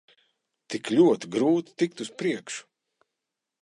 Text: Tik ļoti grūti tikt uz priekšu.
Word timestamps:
Tik 0.73 0.89
ļoti 0.95 1.31
grūti 1.37 1.79
tikt 1.83 2.05
uz 2.07 2.13
priekšu. 2.23 2.69